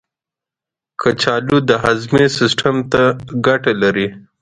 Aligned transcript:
کچالو 1.01 1.57
د 1.69 1.71
هاضمې 1.83 2.27
سیستم 2.37 2.75
ته 2.91 3.03
ګټه 3.45 3.73
لري. 3.81 4.07